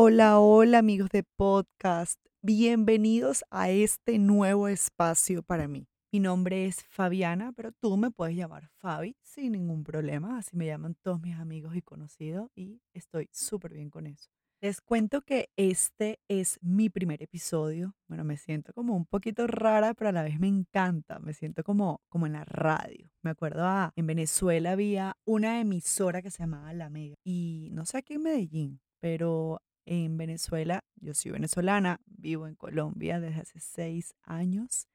Hola, 0.00 0.38
hola 0.38 0.78
amigos 0.78 1.10
de 1.10 1.24
podcast. 1.24 2.20
Bienvenidos 2.40 3.44
a 3.50 3.68
este 3.68 4.20
nuevo 4.20 4.68
espacio 4.68 5.42
para 5.42 5.66
mí. 5.66 5.88
Mi 6.12 6.20
nombre 6.20 6.66
es 6.66 6.84
Fabiana, 6.84 7.52
pero 7.52 7.72
tú 7.72 7.96
me 7.96 8.12
puedes 8.12 8.36
llamar 8.36 8.68
Fabi 8.78 9.16
sin 9.22 9.50
ningún 9.50 9.82
problema. 9.82 10.38
Así 10.38 10.56
me 10.56 10.66
llaman 10.66 10.94
todos 11.02 11.20
mis 11.20 11.34
amigos 11.34 11.74
y 11.74 11.82
conocidos 11.82 12.48
y 12.54 12.80
estoy 12.94 13.28
súper 13.32 13.74
bien 13.74 13.90
con 13.90 14.06
eso. 14.06 14.30
Les 14.60 14.80
cuento 14.80 15.22
que 15.22 15.50
este 15.56 16.20
es 16.28 16.60
mi 16.62 16.90
primer 16.90 17.20
episodio. 17.20 17.96
Bueno, 18.06 18.22
me 18.22 18.36
siento 18.36 18.72
como 18.74 18.94
un 18.94 19.04
poquito 19.04 19.48
rara, 19.48 19.94
pero 19.94 20.10
a 20.10 20.12
la 20.12 20.22
vez 20.22 20.38
me 20.38 20.46
encanta. 20.46 21.18
Me 21.18 21.34
siento 21.34 21.64
como, 21.64 22.02
como 22.08 22.28
en 22.28 22.34
la 22.34 22.44
radio. 22.44 23.10
Me 23.22 23.30
acuerdo, 23.30 23.64
ah, 23.64 23.92
en 23.96 24.06
Venezuela 24.06 24.70
había 24.70 25.16
una 25.24 25.60
emisora 25.60 26.22
que 26.22 26.30
se 26.30 26.44
llamaba 26.44 26.72
La 26.72 26.88
Mega. 26.88 27.16
Y 27.24 27.70
no 27.72 27.84
sé 27.84 27.98
aquí 27.98 28.14
en 28.14 28.22
Medellín, 28.22 28.80
pero 29.00 29.60
en 29.88 30.18
Venezuela, 30.18 30.84
yo 30.96 31.14
soy 31.14 31.32
venezolana, 31.32 32.00
vivo 32.04 32.46
en 32.46 32.54
Colombia 32.54 33.20
desde 33.20 33.40
hace 33.40 33.58
seis 33.58 34.14
años 34.22 34.86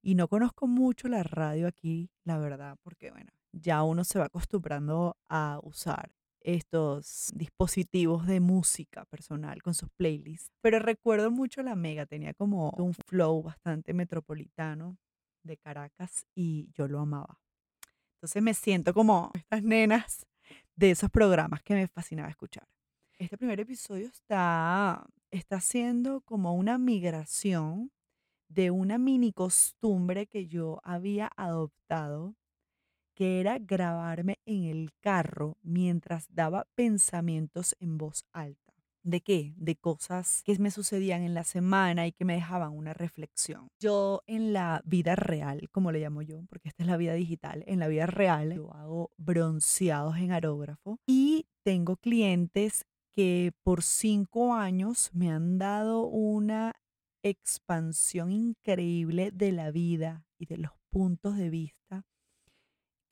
y 0.00 0.14
no 0.14 0.26
conozco 0.26 0.66
mucho 0.66 1.06
la 1.08 1.22
radio 1.22 1.66
aquí, 1.66 2.10
la 2.24 2.38
verdad, 2.38 2.78
porque 2.82 3.10
bueno, 3.10 3.30
ya 3.52 3.82
uno 3.82 4.04
se 4.04 4.18
va 4.18 4.24
acostumbrando 4.24 5.18
a 5.28 5.60
usar 5.62 6.10
estos 6.40 7.30
dispositivos 7.34 8.26
de 8.26 8.40
música 8.40 9.04
personal 9.04 9.62
con 9.62 9.74
sus 9.74 9.90
playlists. 9.90 10.50
Pero 10.62 10.78
recuerdo 10.78 11.30
mucho 11.30 11.62
la 11.62 11.76
Mega, 11.76 12.06
tenía 12.06 12.32
como 12.32 12.70
un 12.70 12.94
flow 12.94 13.42
bastante 13.42 13.92
metropolitano 13.92 14.96
de 15.42 15.58
Caracas 15.58 16.24
y 16.34 16.70
yo 16.72 16.88
lo 16.88 17.00
amaba. 17.00 17.38
Entonces 18.14 18.42
me 18.42 18.54
siento 18.54 18.94
como 18.94 19.30
estas 19.34 19.62
nenas 19.62 20.26
de 20.74 20.90
esos 20.90 21.10
programas 21.10 21.62
que 21.62 21.74
me 21.74 21.86
fascinaba 21.86 22.30
escuchar. 22.30 22.66
Este 23.22 23.38
primer 23.38 23.60
episodio 23.60 24.08
está, 24.08 25.06
está 25.30 25.60
siendo 25.60 26.22
como 26.22 26.56
una 26.56 26.76
migración 26.76 27.92
de 28.48 28.72
una 28.72 28.98
mini 28.98 29.32
costumbre 29.32 30.26
que 30.26 30.48
yo 30.48 30.80
había 30.82 31.30
adoptado 31.36 32.34
que 33.14 33.38
era 33.38 33.60
grabarme 33.60 34.40
en 34.44 34.64
el 34.64 34.90
carro 34.98 35.56
mientras 35.62 36.26
daba 36.34 36.66
pensamientos 36.74 37.76
en 37.78 37.96
voz 37.96 38.24
alta. 38.32 38.74
¿De 39.04 39.20
qué? 39.20 39.54
De 39.56 39.76
cosas 39.76 40.42
que 40.44 40.58
me 40.58 40.72
sucedían 40.72 41.22
en 41.22 41.34
la 41.34 41.44
semana 41.44 42.08
y 42.08 42.12
que 42.12 42.24
me 42.24 42.34
dejaban 42.34 42.76
una 42.76 42.92
reflexión. 42.92 43.68
Yo 43.78 44.24
en 44.26 44.52
la 44.52 44.82
vida 44.84 45.14
real, 45.14 45.68
como 45.70 45.92
le 45.92 46.00
llamo 46.00 46.22
yo, 46.22 46.42
porque 46.48 46.70
esta 46.70 46.82
es 46.82 46.88
la 46.88 46.96
vida 46.96 47.14
digital, 47.14 47.62
en 47.68 47.78
la 47.78 47.86
vida 47.86 48.06
real 48.06 48.52
yo 48.52 48.74
hago 48.74 49.12
bronceados 49.16 50.16
en 50.16 50.32
aerógrafo 50.32 50.98
y 51.06 51.46
tengo 51.62 51.96
clientes 51.96 52.84
que 53.14 53.52
por 53.62 53.82
cinco 53.82 54.54
años 54.54 55.10
me 55.12 55.30
han 55.30 55.58
dado 55.58 56.06
una 56.06 56.74
expansión 57.22 58.32
increíble 58.32 59.30
de 59.30 59.52
la 59.52 59.70
vida 59.70 60.26
y 60.38 60.46
de 60.46 60.58
los 60.58 60.72
puntos 60.90 61.36
de 61.36 61.50
vista 61.50 62.04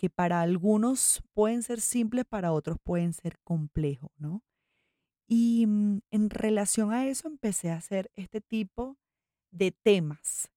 que 0.00 0.08
para 0.08 0.40
algunos 0.40 1.22
pueden 1.34 1.62
ser 1.62 1.82
simples, 1.82 2.24
para 2.24 2.52
otros 2.52 2.78
pueden 2.82 3.12
ser 3.12 3.38
complejos, 3.44 4.10
¿no? 4.16 4.42
Y 5.28 5.66
mm, 5.66 5.98
en 6.10 6.30
relación 6.30 6.90
a 6.92 7.06
eso 7.06 7.28
empecé 7.28 7.70
a 7.70 7.76
hacer 7.76 8.10
este 8.14 8.40
tipo 8.40 8.96
de 9.52 9.72
temas, 9.72 10.50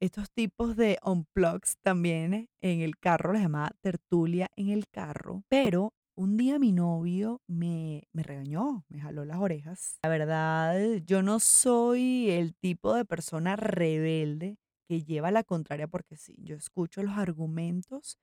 estos 0.00 0.30
tipos 0.30 0.76
de 0.76 0.98
unplugs 1.04 1.76
también 1.82 2.48
en 2.60 2.80
el 2.82 2.96
carro, 2.96 3.32
les 3.32 3.42
llamaba 3.42 3.72
tertulia 3.80 4.48
en 4.54 4.68
el 4.68 4.86
carro, 4.88 5.42
pero 5.48 5.92
un 6.16 6.36
día 6.36 6.58
mi 6.58 6.72
novio 6.72 7.42
me, 7.46 8.08
me 8.12 8.22
regañó, 8.22 8.84
me 8.88 9.00
jaló 9.00 9.24
las 9.24 9.38
orejas. 9.38 9.98
La 10.02 10.08
verdad, 10.10 10.78
yo 11.04 11.22
no 11.22 11.40
soy 11.40 12.30
el 12.30 12.54
tipo 12.54 12.94
de 12.94 13.04
persona 13.04 13.56
rebelde 13.56 14.58
que 14.88 15.02
lleva 15.02 15.30
la 15.30 15.44
contraria 15.44 15.88
porque 15.88 16.16
sí, 16.16 16.36
yo 16.38 16.56
escucho 16.56 17.02
los 17.02 17.16
argumentos 17.16 18.18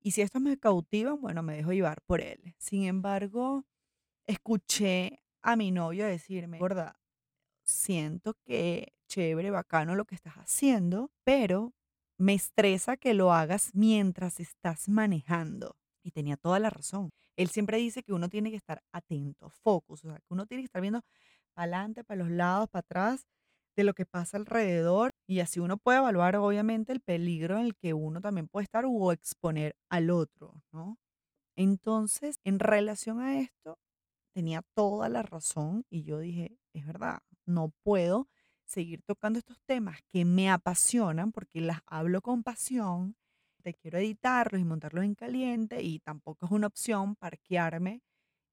y 0.00 0.12
si 0.12 0.22
estos 0.22 0.40
me 0.40 0.56
cautivan, 0.58 1.20
bueno, 1.20 1.42
me 1.42 1.56
dejo 1.56 1.72
llevar 1.72 2.00
por 2.06 2.20
él. 2.20 2.54
Sin 2.58 2.84
embargo, 2.84 3.66
escuché 4.26 5.20
a 5.42 5.56
mi 5.56 5.70
novio 5.72 6.06
decirme, 6.06 6.58
gorda, 6.58 7.00
siento 7.64 8.34
que 8.44 8.94
chévere, 9.08 9.50
bacano 9.50 9.94
lo 9.94 10.04
que 10.04 10.14
estás 10.14 10.34
haciendo, 10.34 11.10
pero 11.24 11.74
me 12.18 12.34
estresa 12.34 12.96
que 12.96 13.14
lo 13.14 13.32
hagas 13.32 13.70
mientras 13.74 14.40
estás 14.40 14.88
manejando. 14.88 15.76
Y 16.04 16.12
tenía 16.12 16.36
toda 16.36 16.60
la 16.60 16.70
razón. 16.70 17.10
Él 17.36 17.48
siempre 17.48 17.78
dice 17.78 18.02
que 18.02 18.12
uno 18.12 18.28
tiene 18.28 18.50
que 18.50 18.56
estar 18.56 18.82
atento, 18.92 19.50
focus, 19.50 20.04
o 20.04 20.08
sea, 20.10 20.18
que 20.18 20.26
uno 20.34 20.46
tiene 20.46 20.62
que 20.62 20.66
estar 20.66 20.82
viendo 20.82 21.02
para 21.54 21.64
adelante, 21.64 22.04
para 22.04 22.18
los 22.24 22.30
lados, 22.30 22.68
para 22.70 22.80
atrás, 22.80 23.26
de 23.76 23.84
lo 23.84 23.94
que 23.94 24.06
pasa 24.06 24.38
alrededor 24.38 25.12
y 25.28 25.40
así 25.40 25.60
uno 25.60 25.76
puede 25.78 25.98
evaluar 25.98 26.36
obviamente 26.36 26.92
el 26.92 27.00
peligro 27.00 27.58
en 27.58 27.66
el 27.66 27.76
que 27.76 27.92
uno 27.94 28.20
también 28.22 28.48
puede 28.48 28.64
estar 28.64 28.84
o 28.88 29.12
exponer 29.12 29.76
al 29.90 30.10
otro, 30.10 30.54
¿no? 30.72 30.98
Entonces, 31.56 32.38
en 32.44 32.58
relación 32.58 33.20
a 33.20 33.40
esto, 33.40 33.78
tenía 34.34 34.62
toda 34.74 35.08
la 35.08 35.22
razón 35.22 35.84
y 35.90 36.04
yo 36.04 36.18
dije, 36.20 36.58
es 36.74 36.86
verdad, 36.86 37.20
no 37.46 37.72
puedo 37.84 38.28
seguir 38.66 39.02
tocando 39.02 39.38
estos 39.38 39.58
temas 39.66 40.00
que 40.12 40.24
me 40.24 40.50
apasionan 40.50 41.32
porque 41.32 41.60
las 41.60 41.80
hablo 41.86 42.22
con 42.22 42.42
pasión, 42.42 43.16
quiero 43.74 43.98
editarlos 43.98 44.60
y 44.60 44.64
montarlos 44.64 45.04
en 45.04 45.14
caliente 45.14 45.82
y 45.82 46.00
tampoco 46.00 46.46
es 46.46 46.52
una 46.52 46.66
opción 46.68 47.16
parquearme 47.16 48.02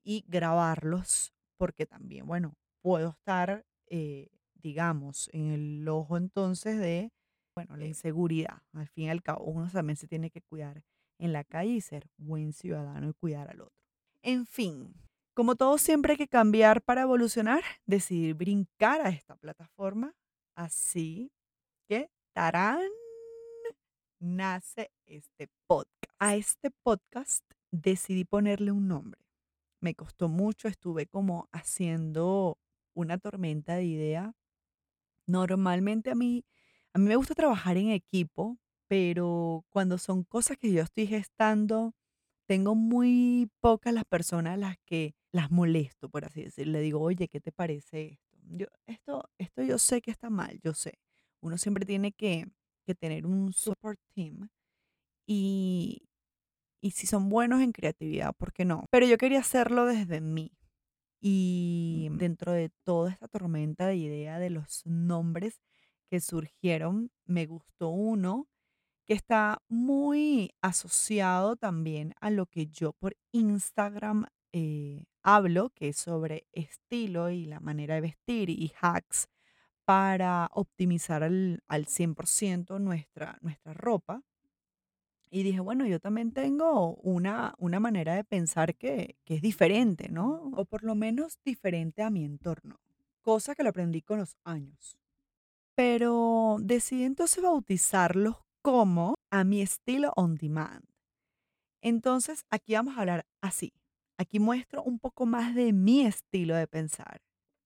y 0.03 0.25
grabarlos 0.27 1.33
porque 1.57 1.85
también, 1.85 2.25
bueno, 2.27 2.55
puedo 2.81 3.09
estar 3.09 3.65
eh, 3.87 4.29
digamos, 4.63 5.29
en 5.33 5.51
el 5.51 5.87
ojo 5.87 6.17
entonces 6.17 6.79
de, 6.79 7.11
bueno, 7.53 7.75
la 7.75 7.85
inseguridad. 7.85 8.63
Al 8.73 8.87
fin 8.87 9.05
y 9.05 9.09
al 9.09 9.21
cabo, 9.21 9.43
uno 9.45 9.69
también 9.69 9.97
se 9.97 10.07
tiene 10.07 10.31
que 10.31 10.41
cuidar 10.41 10.83
en 11.19 11.33
la 11.33 11.43
calle 11.43 11.73
y 11.73 11.81
ser 11.81 12.09
buen 12.17 12.53
ciudadano 12.53 13.09
y 13.09 13.13
cuidar 13.13 13.51
al 13.51 13.61
otro. 13.61 13.75
En 14.23 14.45
fin, 14.47 14.95
como 15.35 15.55
todo 15.55 15.77
siempre 15.77 16.13
hay 16.13 16.17
que 16.17 16.27
cambiar 16.27 16.81
para 16.81 17.01
evolucionar, 17.01 17.61
decidí 17.85 18.33
brincar 18.33 19.01
a 19.01 19.09
esta 19.09 19.35
plataforma. 19.35 20.15
Así 20.55 21.31
que, 21.87 22.09
tarán, 22.33 22.81
nace 24.19 24.91
este 25.17 25.47
podcast. 25.67 26.13
A 26.19 26.35
este 26.35 26.71
podcast 26.71 27.43
decidí 27.71 28.25
ponerle 28.25 28.71
un 28.71 28.87
nombre. 28.87 29.21
Me 29.81 29.95
costó 29.95 30.29
mucho, 30.29 30.67
estuve 30.67 31.07
como 31.07 31.49
haciendo 31.51 32.57
una 32.93 33.17
tormenta 33.17 33.75
de 33.75 33.85
idea 33.85 34.35
Normalmente 35.27 36.11
a 36.11 36.15
mí, 36.15 36.45
a 36.93 36.99
mí 36.99 37.07
me 37.07 37.15
gusta 37.15 37.33
trabajar 37.35 37.77
en 37.77 37.89
equipo, 37.89 38.57
pero 38.87 39.65
cuando 39.69 39.97
son 39.97 40.23
cosas 40.23 40.57
que 40.57 40.71
yo 40.71 40.81
estoy 40.81 41.07
gestando, 41.07 41.93
tengo 42.45 42.75
muy 42.75 43.49
pocas 43.61 43.93
las 43.93 44.05
personas 44.05 44.55
a 44.55 44.57
las 44.57 44.77
que 44.85 45.15
las 45.31 45.49
molesto, 45.51 46.09
por 46.09 46.25
así 46.25 46.43
decirlo. 46.43 46.73
Le 46.73 46.81
digo, 46.81 46.99
oye, 47.01 47.27
¿qué 47.29 47.39
te 47.39 47.51
parece 47.51 48.05
esto? 48.13 48.37
Yo, 48.49 48.67
esto, 48.85 49.29
esto 49.37 49.63
yo 49.63 49.77
sé 49.77 50.01
que 50.01 50.11
está 50.11 50.29
mal, 50.29 50.59
yo 50.61 50.73
sé. 50.73 50.99
Uno 51.41 51.57
siempre 51.57 51.85
tiene 51.85 52.11
que, 52.11 52.45
que 52.85 52.95
tener 52.95 53.25
un 53.25 53.53
support 53.53 53.99
team 54.13 54.49
y, 55.25 56.07
y 56.81 56.91
si 56.91 57.07
son 57.07 57.29
buenos 57.29 57.61
en 57.61 57.71
creatividad, 57.71 58.33
¿por 58.35 58.53
qué 58.53 58.65
no? 58.65 58.85
Pero 58.91 59.05
yo 59.07 59.17
quería 59.17 59.39
hacerlo 59.39 59.85
desde 59.85 60.21
mí. 60.21 60.51
Y 61.21 62.09
dentro 62.13 62.51
de 62.51 62.69
toda 62.83 63.11
esta 63.11 63.29
tormenta 63.29 63.87
de 63.87 63.95
idea 63.95 64.39
de 64.39 64.49
los 64.49 64.85
nombres 64.85 65.61
que 66.09 66.19
surgieron, 66.19 67.11
me 67.25 67.45
gustó 67.45 67.89
uno 67.89 68.49
que 69.05 69.13
está 69.13 69.61
muy 69.67 70.51
asociado 70.61 71.55
también 71.55 72.13
a 72.21 72.29
lo 72.29 72.45
que 72.45 72.67
yo 72.67 72.93
por 72.93 73.15
Instagram 73.31 74.27
eh, 74.53 75.05
hablo, 75.23 75.71
que 75.71 75.89
es 75.89 75.97
sobre 75.97 76.47
estilo 76.51 77.29
y 77.29 77.45
la 77.45 77.59
manera 77.59 77.95
de 77.95 78.01
vestir 78.01 78.49
y 78.49 78.71
hacks 78.81 79.27
para 79.85 80.49
optimizar 80.53 81.23
al, 81.23 81.63
al 81.67 81.87
100% 81.87 82.79
nuestra, 82.79 83.37
nuestra 83.41 83.73
ropa. 83.73 84.21
Y 85.35 85.41
dije, 85.41 85.61
bueno, 85.61 85.87
yo 85.87 85.99
también 85.99 86.31
tengo 86.31 86.93
una, 86.97 87.55
una 87.57 87.79
manera 87.79 88.13
de 88.13 88.23
pensar 88.23 88.75
que, 88.75 89.17
que 89.25 89.33
es 89.33 89.41
diferente, 89.41 90.07
¿no? 90.07 90.51
O 90.55 90.65
por 90.65 90.83
lo 90.83 90.93
menos 90.93 91.39
diferente 91.43 92.03
a 92.03 92.11
mi 92.11 92.23
entorno, 92.23 92.79
cosa 93.23 93.55
que 93.55 93.63
lo 93.63 93.69
aprendí 93.69 94.03
con 94.03 94.19
los 94.19 94.37
años. 94.43 94.99
Pero 95.73 96.57
decidí 96.61 97.03
entonces 97.03 97.41
bautizarlos 97.41 98.35
como 98.61 99.15
a 99.31 99.43
mi 99.43 99.63
estilo 99.63 100.13
on 100.15 100.35
demand. 100.35 100.85
Entonces, 101.81 102.45
aquí 102.51 102.75
vamos 102.75 102.95
a 102.95 102.99
hablar 102.99 103.25
así. 103.41 103.73
Aquí 104.19 104.37
muestro 104.37 104.83
un 104.83 104.99
poco 104.99 105.25
más 105.25 105.55
de 105.55 105.73
mi 105.73 106.05
estilo 106.05 106.53
de 106.55 106.67
pensar. 106.67 107.23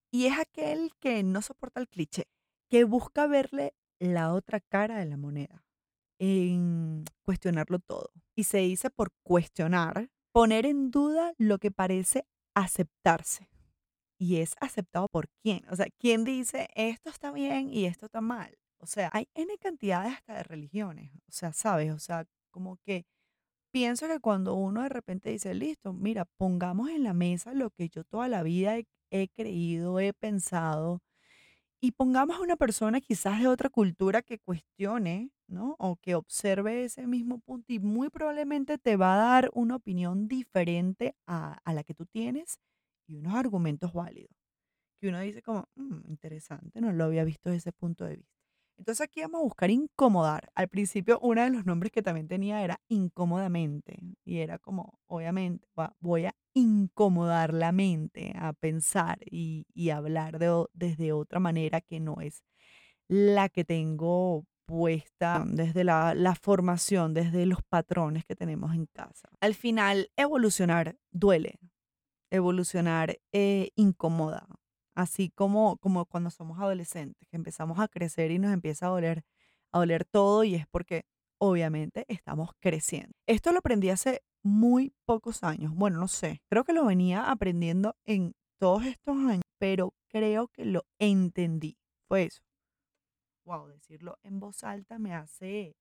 Y 0.10 0.28
es 0.28 0.40
aquel 0.40 0.92
que 1.02 1.22
no 1.22 1.42
soporta 1.42 1.82
el 1.82 1.90
cliché, 1.90 2.30
que 2.70 2.86
busca 2.86 3.28
verle 3.28 3.74
la 4.00 4.32
otra 4.32 4.62
cara 4.62 5.00
de 5.00 5.06
la 5.06 5.18
moneda 5.18 5.67
en 6.20 7.04
cuestionarlo 7.24 7.80
todo. 7.80 8.10
Y 8.36 8.44
se 8.46 8.60
dice 8.60 8.90
por 8.90 9.12
cuestionar, 9.24 10.10
poner 10.34 10.66
en 10.66 10.92
duda 10.92 11.34
lo 11.38 11.58
que 11.60 11.72
parece 11.72 12.26
aceptarse. 12.56 13.50
y 14.20 14.38
es 14.38 14.56
aceptado 14.60 15.08
por 15.10 15.30
quién. 15.44 15.64
O 15.70 15.76
sea, 15.76 15.88
¿quién 16.00 16.24
dice 16.24 16.70
esto 16.76 17.10
está 17.10 17.32
bien 17.32 17.70
y 17.74 17.86
esto 17.86 18.08
está 18.08 18.22
mal? 18.22 18.58
O 18.80 18.86
sea, 18.88 19.10
hay 19.14 19.28
N 19.36 19.56
cantidades 19.60 20.14
hasta 20.16 20.36
de 20.36 20.44
religiones. 20.44 21.12
O 21.28 21.32
sea, 21.32 21.54
¿sabes? 21.54 21.92
O 21.92 22.00
sea, 22.00 22.26
como 22.52 22.78
que 22.86 23.06
pienso 23.72 24.08
que 24.08 24.20
cuando 24.20 24.56
uno 24.56 24.84
de 24.84 24.90
repente 24.90 25.32
dice, 25.32 25.54
listo, 25.56 25.94
mira, 25.94 26.26
pongamos 26.38 26.90
en 26.90 27.04
la 27.04 27.14
mesa 27.14 27.54
lo 27.54 27.72
que 27.72 27.90
yo 27.90 28.04
toda 28.04 28.28
la 28.30 28.44
vida 28.44 28.78
he, 28.78 28.88
he 29.12 29.30
creído, 29.30 30.00
he 30.00 30.14
pensado, 30.14 31.02
y 31.82 31.92
pongamos 31.92 32.38
a 32.38 32.42
una 32.42 32.56
persona 32.58 33.02
quizás 33.02 33.40
de 33.40 33.48
otra 33.48 33.70
cultura 33.70 34.22
que 34.24 34.40
cuestione, 34.40 35.32
¿no? 35.48 35.76
O 35.80 35.98
que 35.98 36.16
observe 36.16 36.84
ese 36.86 37.08
mismo 37.08 37.40
punto 37.40 37.74
y 37.74 37.80
muy 37.80 38.10
probablemente 38.10 38.78
te 38.78 38.96
va 38.98 39.14
a 39.16 39.18
dar 39.18 39.50
una 39.54 39.76
opinión 39.78 40.28
diferente 40.28 41.16
a, 41.28 41.60
a 41.64 41.74
la 41.74 41.84
que 41.84 41.94
tú 41.94 42.06
tienes 42.06 42.60
y 43.08 43.16
unos 43.18 43.36
argumentos 43.36 43.94
válidos. 43.94 44.36
Que 45.02 45.10
uno 45.10 45.20
dice 45.22 45.42
como, 45.44 45.68
"Mm, 45.76 46.10
interesante, 46.10 46.82
no 46.82 46.92
lo 46.94 47.06
había 47.06 47.24
visto 47.26 47.50
desde 47.52 47.58
ese 47.70 47.74
punto 47.74 48.06
de 48.06 48.18
vista. 48.18 48.37
Entonces 48.78 49.02
aquí 49.02 49.22
vamos 49.22 49.40
a 49.40 49.44
buscar 49.44 49.70
incomodar. 49.72 50.50
Al 50.56 50.68
principio 50.68 51.20
uno 51.22 51.44
de 51.44 51.50
los 51.50 51.66
nombres 51.66 51.92
que 51.92 52.02
también 52.02 52.28
tenía 52.28 52.64
era 52.64 52.80
incómodamente 52.88 54.00
y 54.24 54.38
era 54.40 54.60
como, 54.60 55.00
obviamente, 55.08 55.68
voy 56.00 56.26
a 56.26 56.36
incomodar 56.54 57.54
la 57.54 57.72
mente 57.72 58.34
a 58.36 58.54
pensar 58.54 59.20
y, 59.26 59.66
y 59.74 59.90
hablar 59.90 60.40
de, 60.40 60.66
desde 60.74 61.12
otra 61.12 61.40
manera 61.40 61.82
que 61.82 62.00
no 62.00 62.22
es 62.22 62.44
la 63.08 63.50
que 63.50 63.64
tengo 63.64 64.46
puesta 64.66 65.44
desde 65.48 65.84
la, 65.84 66.14
la 66.14 66.36
formación, 66.36 67.14
desde 67.14 67.46
los 67.46 67.64
patrones 67.64 68.26
que 68.26 68.36
tenemos 68.36 68.76
en 68.76 68.86
casa. 68.88 69.30
Al 69.40 69.56
final, 69.56 70.12
evolucionar 70.18 70.98
duele, 71.12 71.58
evolucionar 72.30 73.18
eh, 73.32 73.72
incomoda, 73.76 74.48
así 74.98 75.30
como, 75.30 75.78
como 75.78 76.06
cuando 76.06 76.32
somos 76.32 76.60
adolescentes, 76.60 77.28
que 77.30 77.38
empezamos 77.38 77.80
a 77.80 77.88
crecer 77.88 78.32
y 78.32 78.40
nos 78.40 78.52
empieza 78.52 78.88
a 78.88 78.90
doler, 78.90 79.24
a 79.72 79.78
doler 79.78 80.06
todo 80.06 80.44
y 80.44 80.56
es 80.56 80.66
porque 80.68 81.06
obviamente 81.40 82.04
estamos 82.08 82.50
creciendo. 82.60 83.14
Esto 83.28 83.52
lo 83.52 83.60
aprendí 83.60 83.92
hace 83.92 84.24
muy 84.44 84.92
pocos 85.06 85.44
años, 85.44 85.76
bueno, 85.76 86.00
no 86.00 86.08
sé, 86.08 86.42
creo 86.50 86.64
que 86.64 86.74
lo 86.74 86.84
venía 86.84 87.30
aprendiendo 87.30 87.96
en 88.06 88.34
todos 88.60 88.86
estos 88.86 89.16
años, 89.18 89.44
pero 89.60 89.94
creo 90.10 90.48
que 90.48 90.66
lo 90.66 90.84
entendí. 90.98 91.78
Fue 92.08 92.24
eso. 92.24 92.42
Wow, 93.46 93.68
decirlo 93.68 94.18
en 94.24 94.40
voz 94.40 94.64
alta 94.64 94.98
me 94.98 95.14
hace 95.14 95.76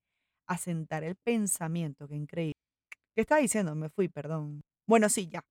asentar 0.46 1.04
el 1.04 1.16
pensamiento, 1.16 2.06
qué 2.06 2.16
increíble. 2.16 2.60
¿Qué 3.14 3.22
estaba 3.22 3.40
diciendo? 3.40 3.74
Me 3.74 3.88
fui, 3.88 4.08
perdón. 4.08 4.62
Bueno, 4.86 5.08
sí, 5.08 5.26
ya 5.28 5.42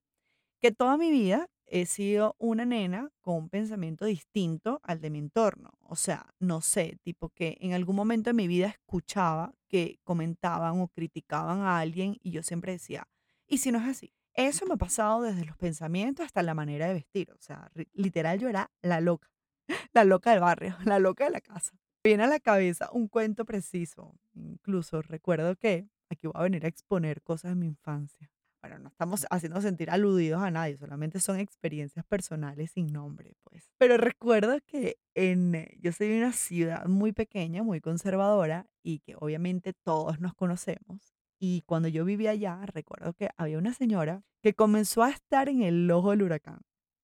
que 0.61 0.71
toda 0.71 0.97
mi 0.97 1.11
vida 1.11 1.47
he 1.67 1.85
sido 1.85 2.35
una 2.39 2.65
nena 2.65 3.09
con 3.21 3.35
un 3.35 3.49
pensamiento 3.49 4.05
distinto 4.05 4.79
al 4.83 5.01
de 5.01 5.09
mi 5.09 5.19
entorno. 5.19 5.71
O 5.81 5.95
sea, 5.95 6.27
no 6.39 6.61
sé, 6.61 6.97
tipo 7.03 7.29
que 7.29 7.57
en 7.61 7.73
algún 7.73 7.95
momento 7.95 8.29
de 8.29 8.33
mi 8.35 8.47
vida 8.47 8.67
escuchaba 8.67 9.53
que 9.67 9.99
comentaban 10.03 10.79
o 10.81 10.87
criticaban 10.89 11.61
a 11.61 11.79
alguien 11.79 12.17
y 12.21 12.31
yo 12.31 12.43
siempre 12.43 12.73
decía, 12.73 13.07
¿y 13.47 13.57
si 13.59 13.71
no 13.71 13.79
es 13.79 13.85
así? 13.87 14.13
Eso 14.33 14.65
me 14.65 14.73
ha 14.73 14.77
pasado 14.77 15.21
desde 15.21 15.45
los 15.45 15.57
pensamientos 15.57 16.25
hasta 16.25 16.43
la 16.43 16.53
manera 16.53 16.87
de 16.87 16.93
vestir. 16.95 17.31
O 17.31 17.37
sea, 17.39 17.69
ri- 17.73 17.89
literal 17.93 18.39
yo 18.39 18.49
era 18.49 18.71
la 18.81 18.99
loca, 19.01 19.29
la 19.93 20.03
loca 20.03 20.31
del 20.31 20.41
barrio, 20.41 20.77
la 20.85 20.99
loca 20.99 21.25
de 21.25 21.31
la 21.31 21.41
casa. 21.41 21.73
Viene 22.03 22.23
a 22.23 22.27
la 22.27 22.39
cabeza 22.39 22.89
un 22.91 23.07
cuento 23.07 23.45
preciso. 23.45 24.15
Incluso 24.35 25.01
recuerdo 25.01 25.55
que 25.55 25.87
aquí 26.09 26.27
voy 26.27 26.33
a 26.35 26.43
venir 26.43 26.65
a 26.65 26.69
exponer 26.69 27.21
cosas 27.23 27.51
de 27.51 27.55
mi 27.55 27.67
infancia. 27.67 28.29
Bueno, 28.67 28.79
no 28.79 28.89
estamos 28.89 29.27
haciendo 29.29 29.61
sentir 29.61 29.91
aludidos 29.91 30.41
a 30.41 30.49
nadie, 30.49 30.75
solamente 30.75 31.19
son 31.19 31.39
experiencias 31.39 32.03
personales 32.03 32.71
sin 32.71 32.87
nombre, 32.87 33.35
pues. 33.43 33.69
Pero 33.77 33.95
recuerdo 33.95 34.57
que 34.65 34.97
en, 35.13 35.53
eh, 35.53 35.77
yo 35.79 35.91
soy 35.91 36.07
de 36.07 36.17
una 36.17 36.31
ciudad 36.31 36.87
muy 36.87 37.11
pequeña, 37.11 37.61
muy 37.61 37.79
conservadora 37.79 38.65
y 38.81 39.01
que 39.01 39.15
obviamente 39.19 39.73
todos 39.73 40.19
nos 40.19 40.33
conocemos. 40.33 41.13
Y 41.39 41.61
cuando 41.67 41.89
yo 41.89 42.05
vivía 42.05 42.31
allá, 42.31 42.59
recuerdo 42.65 43.13
que 43.13 43.29
había 43.37 43.59
una 43.59 43.71
señora 43.71 44.23
que 44.41 44.55
comenzó 44.55 45.03
a 45.03 45.11
estar 45.11 45.47
en 45.47 45.61
el 45.61 45.91
ojo 45.91 46.09
del 46.09 46.23
huracán. 46.23 46.61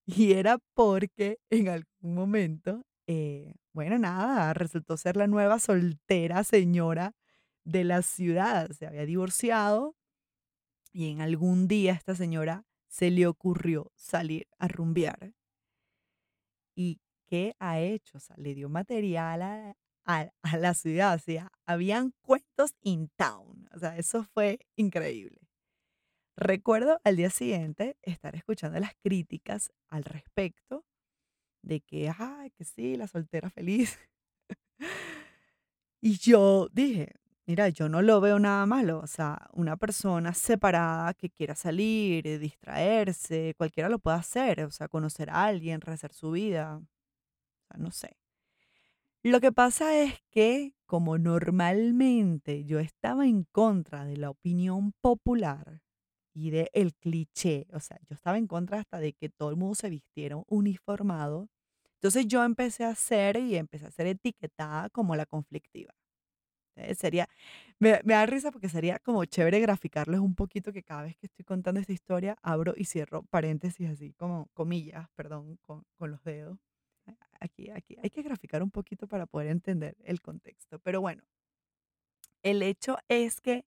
Y 0.07 0.33
era 0.33 0.57
porque 0.73 1.37
en 1.51 1.69
algún 1.69 2.15
momento, 2.15 2.87
eh, 3.05 3.53
bueno, 3.71 3.99
nada, 3.99 4.51
resultó 4.55 4.97
ser 4.97 5.15
la 5.15 5.27
nueva 5.27 5.59
soltera 5.59 6.43
señora 6.43 7.13
de 7.65 7.83
la 7.83 8.01
ciudad. 8.01 8.71
Se 8.71 8.87
había 8.87 9.05
divorciado 9.05 9.95
y 10.93 11.09
en 11.11 11.21
algún 11.21 11.67
día 11.67 11.93
esta 11.93 12.15
señora 12.15 12.65
se 12.87 13.11
le 13.11 13.27
ocurrió 13.27 13.91
salir 13.95 14.47
a 14.59 14.67
rumbear. 14.67 15.33
¿Y 16.75 16.99
qué 17.27 17.55
ha 17.59 17.79
hecho? 17.79 18.17
O 18.17 18.21
sea, 18.21 18.35
le 18.37 18.55
dio 18.55 18.69
material 18.69 19.41
a, 19.41 19.75
a- 20.05 20.57
la 20.57 20.73
ciudad. 20.73 21.19
O 21.27 21.49
habían 21.65 22.13
cuentos 22.21 22.73
in 22.81 23.09
town. 23.17 23.67
O 23.73 23.79
sea, 23.79 23.97
eso 23.97 24.23
fue 24.23 24.59
increíble. 24.75 25.39
Recuerdo 26.37 26.99
al 27.03 27.17
día 27.17 27.29
siguiente 27.29 27.97
estar 28.01 28.35
escuchando 28.35 28.79
las 28.79 28.93
críticas 29.03 29.71
al 29.89 30.03
respecto 30.03 30.85
de 31.63 31.81
que, 31.81 32.11
ay, 32.17 32.51
que 32.51 32.65
sí, 32.65 32.97
la 32.97 33.07
soltera 33.07 33.49
feliz. 33.49 33.99
Y 36.01 36.17
yo 36.17 36.67
dije, 36.71 37.13
mira, 37.45 37.69
yo 37.69 37.89
no 37.89 38.01
lo 38.01 38.21
veo 38.21 38.39
nada 38.39 38.65
malo. 38.65 38.99
O 38.99 39.07
sea, 39.07 39.49
una 39.53 39.77
persona 39.77 40.33
separada 40.33 41.13
que 41.13 41.29
quiera 41.29 41.55
salir, 41.55 42.27
eh, 42.27 42.39
distraerse, 42.39 43.53
cualquiera 43.57 43.89
lo 43.89 43.99
puede 43.99 44.17
hacer. 44.17 44.61
O 44.63 44.71
sea, 44.71 44.87
conocer 44.87 45.29
a 45.29 45.45
alguien, 45.45 45.81
rehacer 45.81 46.13
su 46.13 46.31
vida. 46.31 46.77
O 46.77 46.87
sea, 47.67 47.77
no 47.79 47.91
sé. 47.91 48.17
Lo 49.23 49.39
que 49.39 49.51
pasa 49.51 49.95
es 50.01 50.19
que 50.31 50.73
como 50.87 51.17
normalmente 51.17 52.65
yo 52.65 52.79
estaba 52.79 53.25
en 53.27 53.43
contra 53.51 54.03
de 54.05 54.17
la 54.17 54.29
opinión 54.31 54.93
popular 54.99 55.81
y 56.33 56.49
de 56.51 56.69
el 56.73 56.95
cliché, 56.95 57.67
o 57.73 57.79
sea, 57.79 57.99
yo 58.09 58.15
estaba 58.15 58.37
en 58.37 58.47
contra 58.47 58.79
hasta 58.79 58.99
de 58.99 59.13
que 59.13 59.29
todo 59.29 59.51
el 59.51 59.57
mundo 59.57 59.75
se 59.75 59.89
vistiera 59.89 60.37
uniformado. 60.47 61.49
Entonces 61.95 62.27
yo 62.27 62.43
empecé 62.43 62.83
a 62.85 62.89
hacer 62.89 63.37
y 63.37 63.55
empecé 63.57 63.85
a 63.87 63.91
ser 63.91 64.07
etiquetada 64.07 64.89
como 64.89 65.15
la 65.15 65.25
conflictiva. 65.27 65.93
Eh, 66.75 66.95
sería, 66.95 67.27
me, 67.79 68.01
da 68.03 68.25
risa 68.25 68.51
porque 68.51 68.69
sería 68.69 68.99
como 68.99 69.25
chévere 69.25 69.59
graficarles 69.59 70.19
un 70.19 70.35
poquito 70.35 70.71
que 70.71 70.83
cada 70.83 71.03
vez 71.03 71.17
que 71.17 71.27
estoy 71.27 71.43
contando 71.45 71.79
esta 71.79 71.93
historia 71.93 72.37
abro 72.41 72.73
y 72.77 72.85
cierro 72.85 73.23
paréntesis 73.23 73.89
así 73.89 74.13
como 74.13 74.47
comillas, 74.53 75.09
perdón, 75.15 75.57
con, 75.61 75.85
los 75.99 76.23
dedos. 76.23 76.57
Aquí, 77.39 77.69
aquí 77.71 77.97
hay 78.01 78.09
que 78.09 78.21
graficar 78.21 78.63
un 78.63 78.71
poquito 78.71 79.07
para 79.07 79.25
poder 79.25 79.47
entender 79.47 79.97
el 80.03 80.21
contexto. 80.21 80.79
Pero 80.79 81.01
bueno, 81.01 81.23
el 82.43 82.61
hecho 82.63 82.97
es 83.09 83.41
que 83.41 83.65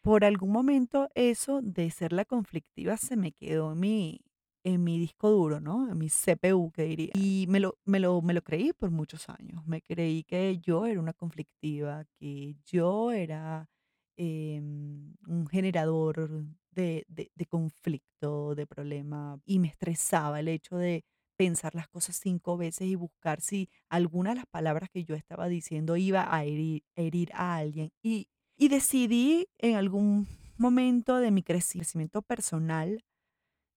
por 0.00 0.24
algún 0.24 0.52
momento 0.52 1.08
eso 1.14 1.60
de 1.62 1.90
ser 1.90 2.12
la 2.12 2.24
conflictiva 2.24 2.96
se 2.96 3.16
me 3.16 3.32
quedó 3.32 3.72
en 3.72 3.80
mi, 3.80 4.20
en 4.66 4.84
mi 4.84 4.98
disco 4.98 5.30
duro, 5.30 5.60
¿no? 5.60 5.90
En 5.90 5.98
mi 5.98 6.08
CPU, 6.08 6.70
que 6.72 6.82
diría. 6.84 7.12
Y 7.14 7.46
me 7.48 7.60
lo, 7.60 7.78
me 7.84 8.00
lo, 8.00 8.20
me 8.22 8.34
lo 8.34 8.42
creí 8.42 8.72
por 8.72 8.90
muchos 8.90 9.28
años. 9.28 9.66
Me 9.66 9.80
creí 9.82 10.24
que 10.24 10.58
yo 10.58 10.86
era 10.86 11.00
una 11.00 11.12
conflictiva, 11.12 12.04
que 12.18 12.56
yo 12.64 13.12
era 13.12 13.68
em, 14.16 15.14
un 15.26 15.46
generador 15.46 16.44
de, 16.70 17.04
de, 17.08 17.30
de 17.34 17.46
conflicto, 17.46 18.54
de 18.54 18.66
problema. 18.66 19.40
Y 19.44 19.58
me 19.58 19.68
estresaba 19.68 20.40
el 20.40 20.48
hecho 20.48 20.76
de 20.76 21.04
pensar 21.36 21.74
las 21.74 21.88
cosas 21.88 22.16
cinco 22.16 22.56
veces 22.56 22.88
y 22.88 22.94
buscar 22.94 23.40
si 23.40 23.68
alguna 23.88 24.30
de 24.30 24.36
las 24.36 24.46
palabras 24.46 24.88
que 24.90 25.04
yo 25.04 25.14
estaba 25.14 25.48
diciendo 25.48 25.96
iba 25.96 26.34
a 26.34 26.44
herir, 26.44 26.82
herir 26.96 27.30
a 27.34 27.56
alguien. 27.56 27.90
Y 28.02 28.28
y 28.56 28.68
decidí 28.68 29.48
en 29.58 29.76
algún 29.76 30.26
momento 30.56 31.16
de 31.16 31.30
mi 31.30 31.42
crecimiento 31.42 32.22
personal, 32.22 33.04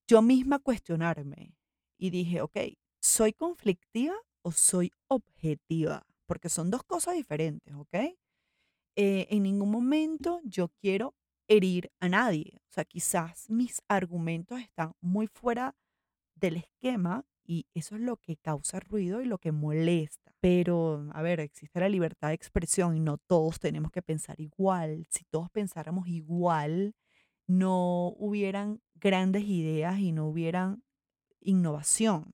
yo 0.10 0.24
misma 0.24 0.58
cuestionarme. 0.58 1.56
Y 2.00 2.10
dije, 2.10 2.42
ok, 2.42 2.58
¿soy 3.00 3.32
conflictiva 3.32 4.16
o 4.42 4.52
soy 4.52 4.92
objetiva? 5.08 6.04
Porque 6.26 6.50
son 6.50 6.72
dos 6.72 6.84
cosas 6.84 7.14
diferentes, 7.14 7.76
¿ok? 7.76 7.94
Eh, 8.96 9.28
en 9.30 9.44
ningún 9.44 9.70
momento 9.70 10.42
yo 10.44 10.70
quiero 10.82 11.16
herir 11.48 11.92
a 12.00 12.10
nadie. 12.10 12.60
O 12.70 12.72
sea, 12.72 12.86
quizás 12.86 13.50
mis 13.52 13.82
argumentos 13.88 14.60
están 14.60 14.94
muy 15.00 15.28
fuera 15.28 15.76
del 16.36 16.58
esquema 16.58 17.24
y 17.44 17.68
eso 17.76 17.96
es 17.96 18.02
lo 18.02 18.18
que 18.18 18.38
causa 18.38 18.80
ruido 18.80 19.22
y 19.22 19.26
lo 19.26 19.38
que 19.38 19.52
molesta. 19.52 20.34
Pero, 20.40 21.08
a 21.14 21.22
ver, 21.22 21.40
existe 21.40 21.80
la 21.80 21.90
libertad 21.90 22.30
de 22.30 22.34
expresión 22.34 22.98
y 22.98 23.00
no 23.00 23.18
todos 23.18 23.60
tenemos 23.60 23.92
que 23.92 24.02
pensar 24.02 24.40
igual. 24.40 25.06
Si 25.12 25.24
todos 25.26 25.52
pensáramos 25.52 26.08
igual, 26.08 26.96
no 27.50 28.14
hubieran 28.18 28.80
grandes 29.00 29.44
ideas 29.44 30.00
y 30.00 30.12
no 30.12 30.28
hubieran 30.28 30.84
innovación. 31.42 32.32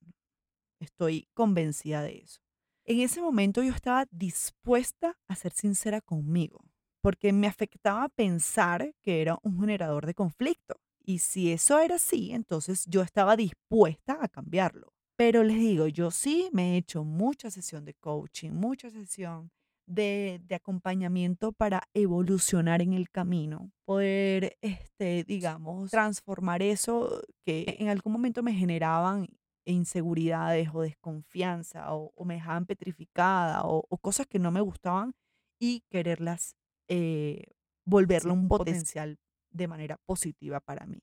Estoy 0.80 1.28
convencida 1.34 2.02
de 2.02 2.20
eso. 2.20 2.42
En 2.84 3.00
ese 3.00 3.22
momento 3.22 3.64
yo 3.64 3.72
estaba 3.72 4.06
dispuesta 4.12 5.18
a 5.28 5.36
ser 5.36 5.54
sincera 5.54 6.02
conmigo, 6.02 6.64
porque 7.02 7.34
me 7.34 7.48
afectaba 7.48 8.10
pensar 8.10 8.94
que 9.02 9.22
era 9.22 9.40
un 9.42 9.60
generador 9.60 10.06
de 10.06 10.14
conflicto. 10.14 10.76
Y 11.04 11.20
si 11.20 11.52
eso 11.52 11.80
era 11.80 11.96
así, 11.96 12.32
entonces 12.32 12.86
yo 12.88 13.02
estaba 13.02 13.36
dispuesta 13.36 14.18
a 14.22 14.28
cambiarlo. 14.28 14.94
Pero 15.16 15.44
les 15.44 15.58
digo, 15.58 15.88
yo 15.88 16.12
sí 16.12 16.50
me 16.52 16.74
he 16.74 16.78
hecho 16.78 17.04
mucha 17.04 17.50
sesión 17.50 17.86
de 17.86 17.94
coaching, 17.94 18.52
mucha 18.52 18.90
sesión 18.90 19.52
de, 19.88 20.42
de 20.44 20.56
acompañamiento 20.56 21.52
para 21.52 21.84
evolucionar 21.94 22.82
en 22.82 22.94
el 22.94 23.10
camino, 23.10 23.72
poder, 23.86 24.58
este, 24.62 25.24
digamos, 25.24 25.92
transformar 25.92 26.62
eso 26.62 27.22
que 27.46 27.78
en 27.80 27.90
algún 27.90 28.14
momento 28.14 28.44
me 28.44 28.54
generaban 28.54 29.28
inseguridades 29.66 30.70
o 30.74 30.82
desconfianza 30.82 31.94
o, 31.94 32.12
o 32.16 32.26
me 32.26 32.36
dejaban 32.36 32.66
petrificada 32.66 33.64
o, 33.66 33.86
o 33.90 33.98
cosas 33.98 34.28
que 34.28 34.40
no 34.40 34.52
me 34.52 34.62
gustaban 34.62 35.14
y 35.60 35.82
quererlas 35.90 36.56
eh, 36.90 37.44
volverlo 37.86 38.34
un 38.34 38.48
potencial 38.48 39.18
de 39.52 39.68
manera 39.68 39.98
positiva 40.06 40.60
para 40.60 40.86
mí. 40.86 41.00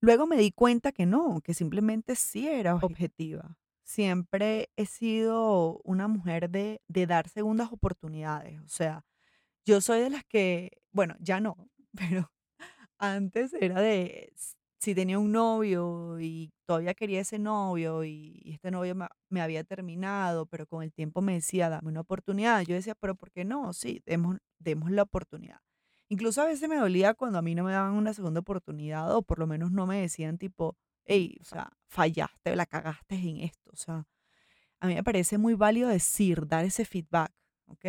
Luego 0.00 0.26
me 0.26 0.36
di 0.36 0.52
cuenta 0.52 0.92
que 0.92 1.06
no, 1.06 1.40
que 1.42 1.54
simplemente 1.54 2.14
sí 2.16 2.48
era 2.48 2.76
objetiva. 2.76 3.56
Siempre 3.88 4.68
he 4.76 4.84
sido 4.84 5.80
una 5.82 6.08
mujer 6.08 6.50
de, 6.50 6.82
de 6.88 7.06
dar 7.06 7.26
segundas 7.30 7.72
oportunidades. 7.72 8.60
O 8.60 8.68
sea, 8.68 9.06
yo 9.64 9.80
soy 9.80 10.00
de 10.00 10.10
las 10.10 10.24
que, 10.24 10.82
bueno, 10.92 11.16
ya 11.20 11.40
no, 11.40 11.70
pero 11.96 12.30
antes 12.98 13.54
era 13.54 13.80
de, 13.80 14.30
si 14.78 14.94
tenía 14.94 15.18
un 15.18 15.32
novio 15.32 16.20
y 16.20 16.52
todavía 16.66 16.92
quería 16.92 17.22
ese 17.22 17.38
novio 17.38 18.04
y 18.04 18.42
este 18.44 18.70
novio 18.70 18.94
me, 18.94 19.06
me 19.30 19.40
había 19.40 19.64
terminado, 19.64 20.44
pero 20.44 20.66
con 20.66 20.82
el 20.82 20.92
tiempo 20.92 21.22
me 21.22 21.32
decía, 21.32 21.70
dame 21.70 21.88
una 21.88 22.00
oportunidad. 22.02 22.60
Yo 22.62 22.74
decía, 22.74 22.94
pero 22.94 23.14
¿por 23.14 23.30
qué 23.32 23.46
no? 23.46 23.72
Sí, 23.72 24.02
demos, 24.04 24.36
demos 24.58 24.90
la 24.90 25.04
oportunidad. 25.04 25.60
Incluso 26.10 26.42
a 26.42 26.46
veces 26.46 26.68
me 26.68 26.76
dolía 26.76 27.14
cuando 27.14 27.38
a 27.38 27.42
mí 27.42 27.54
no 27.54 27.64
me 27.64 27.72
daban 27.72 27.94
una 27.94 28.12
segunda 28.12 28.40
oportunidad 28.40 29.16
o 29.16 29.22
por 29.22 29.38
lo 29.38 29.46
menos 29.46 29.72
no 29.72 29.86
me 29.86 30.02
decían 30.02 30.36
tipo, 30.36 30.76
hey, 31.08 31.38
o 31.42 31.44
sea, 31.46 31.72
fallaste, 31.88 32.56
la 32.56 32.66
cagaste 32.66 33.16
en 33.16 33.38
esto. 33.40 33.70
O 33.74 33.76
sea, 33.76 34.06
a 34.80 34.86
mí 34.86 34.94
me 34.94 35.04
parece 35.04 35.38
muy 35.38 35.54
válido 35.54 35.88
decir, 35.88 36.46
dar 36.46 36.64
ese 36.64 36.84
feedback, 36.84 37.32
¿ok? 37.66 37.86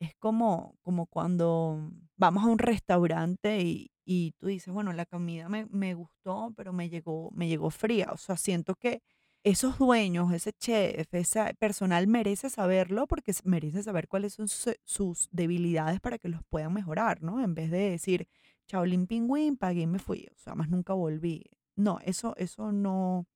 Es 0.00 0.14
como, 0.18 0.76
como 0.82 1.06
cuando 1.06 1.90
vamos 2.16 2.44
a 2.44 2.48
un 2.48 2.58
restaurante 2.58 3.60
y, 3.62 3.92
y 4.04 4.32
tú 4.38 4.48
dices, 4.48 4.72
bueno, 4.74 4.92
la 4.92 5.06
comida 5.06 5.48
me, 5.48 5.66
me 5.66 5.94
gustó, 5.94 6.52
pero 6.56 6.72
me 6.72 6.88
llegó, 6.88 7.30
me 7.32 7.46
llegó 7.48 7.70
fría. 7.70 8.08
O 8.12 8.16
sea, 8.16 8.36
siento 8.36 8.74
que 8.74 9.02
esos 9.44 9.78
dueños, 9.78 10.32
ese 10.32 10.52
chef, 10.52 11.06
ese 11.14 11.54
personal 11.58 12.06
merece 12.08 12.50
saberlo 12.50 13.06
porque 13.06 13.32
merece 13.44 13.82
saber 13.82 14.08
cuáles 14.08 14.34
son 14.34 14.48
su- 14.48 14.74
sus 14.84 15.28
debilidades 15.32 16.00
para 16.00 16.18
que 16.18 16.28
los 16.28 16.42
puedan 16.48 16.72
mejorar, 16.74 17.22
¿no? 17.22 17.42
En 17.42 17.54
vez 17.54 17.70
de 17.70 17.90
decir, 17.90 18.28
Chaolín 18.66 19.06
Pingüín, 19.06 19.56
pagué 19.56 19.82
y 19.82 19.86
me 19.86 19.98
fui. 20.00 20.28
O 20.32 20.38
sea, 20.38 20.54
más 20.54 20.68
nunca 20.68 20.94
volví. 20.94 21.44
No, 21.76 21.98
eso, 22.04 22.34
eso 22.36 22.72
no, 22.72 23.26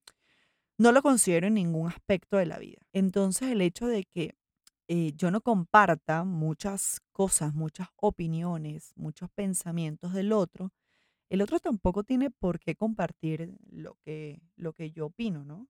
no 0.79 0.93
lo 0.93 1.03
considero 1.03 1.47
en 1.47 1.55
ningún 1.55 1.89
aspecto 1.89 2.37
de 2.37 2.47
la 2.47 2.59
vida. 2.59 2.79
Entonces, 2.93 3.51
el 3.51 3.61
hecho 3.63 3.87
de 3.87 4.05
que 4.05 4.35
eh, 4.89 5.13
yo 5.17 5.31
no 5.31 5.41
comparta 5.41 6.25
muchas 6.25 7.01
cosas, 7.13 7.55
muchas 7.55 7.89
opiniones, 7.97 8.93
muchos 8.97 9.31
pensamientos 9.31 10.13
del 10.13 10.33
otro, 10.33 10.73
el 11.29 11.43
otro 11.43 11.59
tampoco 11.59 12.05
tiene 12.05 12.31
por 12.31 12.61
qué 12.61 12.77
compartir 12.77 13.57
lo 13.71 13.97
que, 14.05 14.41
lo 14.57 14.73
que 14.73 14.93
yo 14.93 15.07
opino, 15.07 15.45
¿no? 15.45 15.69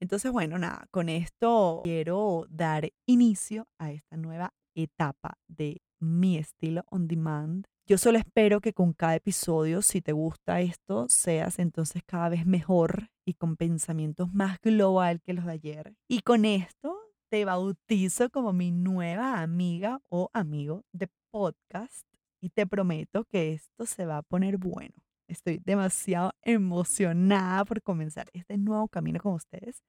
Entonces, 0.00 0.30
bueno, 0.30 0.58
nada, 0.58 0.86
con 0.92 1.08
esto 1.08 1.80
quiero 1.82 2.46
dar 2.48 2.92
inicio 3.06 3.66
a 3.78 3.90
esta 3.90 4.16
nueva 4.16 4.54
etapa 4.76 5.38
de 5.48 5.82
mi 5.98 6.38
estilo 6.38 6.84
on 6.90 7.08
demand. 7.08 7.66
Yo 7.88 7.96
solo 7.96 8.18
espero 8.18 8.60
que 8.60 8.74
con 8.74 8.92
cada 8.92 9.14
episodio, 9.14 9.80
si 9.80 10.02
te 10.02 10.12
gusta 10.12 10.60
esto, 10.60 11.06
seas 11.08 11.58
entonces 11.58 12.02
cada 12.04 12.28
vez 12.28 12.44
mejor 12.44 13.08
y 13.24 13.32
con 13.32 13.56
pensamientos 13.56 14.30
más 14.30 14.60
global 14.60 15.22
que 15.22 15.32
los 15.32 15.46
de 15.46 15.52
ayer. 15.52 15.94
Y 16.06 16.20
con 16.20 16.44
esto 16.44 16.94
te 17.30 17.46
bautizo 17.46 18.28
como 18.28 18.52
mi 18.52 18.72
nueva 18.72 19.40
amiga 19.40 20.02
o 20.10 20.28
amigo 20.34 20.84
de 20.92 21.08
podcast 21.30 22.06
y 22.42 22.50
te 22.50 22.66
prometo 22.66 23.24
que 23.24 23.54
esto 23.54 23.86
se 23.86 24.04
va 24.04 24.18
a 24.18 24.22
poner 24.22 24.58
bueno. 24.58 24.92
Estoy 25.26 25.58
demasiado 25.64 26.32
emocionada 26.42 27.64
por 27.64 27.80
comenzar 27.80 28.28
este 28.34 28.58
nuevo 28.58 28.88
camino 28.88 29.18
con 29.18 29.32
ustedes. 29.32 29.82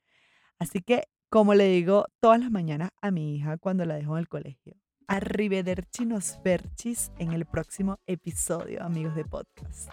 Así 0.58 0.80
que, 0.82 1.04
como 1.30 1.54
le 1.54 1.68
digo 1.68 2.06
todas 2.22 2.40
las 2.40 2.50
mañanas 2.50 2.92
a 3.02 3.12
mi 3.12 3.36
hija 3.36 3.58
cuando 3.58 3.84
la 3.84 3.96
dejo 3.96 4.14
en 4.14 4.20
el 4.20 4.30
colegio, 4.30 4.78
arrivederci 5.10 6.06
nos 6.06 6.40
verchis 6.44 7.12
en 7.18 7.34
el 7.34 7.46
próximo 7.46 7.98
episodio, 8.06 8.84
amigos 8.84 9.16
de 9.16 9.26
podcast. 9.26 9.90